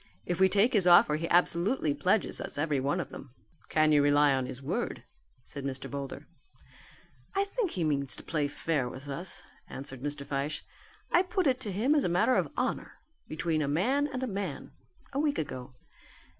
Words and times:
If 0.25 0.39
we 0.39 0.49
take 0.49 0.73
his 0.73 0.87
offer 0.87 1.15
he 1.15 1.29
absolutely 1.29 1.93
pledges 1.93 2.41
us 2.41 2.57
every 2.57 2.79
one 2.79 2.99
of 2.99 3.09
them." 3.09 3.35
"Can 3.69 3.91
you 3.91 4.01
rely 4.01 4.33
on 4.33 4.47
his 4.47 4.59
word?" 4.59 5.03
said 5.43 5.63
Mr. 5.63 5.87
Boulder. 5.91 6.25
"I 7.35 7.43
think 7.45 7.69
he 7.69 7.83
means 7.83 8.15
to 8.15 8.23
play 8.23 8.47
fair 8.47 8.89
with 8.89 9.07
us," 9.07 9.43
answered 9.69 10.01
Mr. 10.01 10.25
Fyshe. 10.25 10.63
"I 11.11 11.21
put 11.21 11.45
it 11.45 11.59
to 11.59 11.71
him 11.71 11.93
as 11.93 12.03
a 12.03 12.09
matter 12.09 12.35
of 12.35 12.49
honour, 12.57 12.93
between 13.27 13.59
man 13.73 14.07
and 14.11 14.27
man, 14.27 14.71
a 15.13 15.19
week 15.19 15.37
ago. 15.37 15.75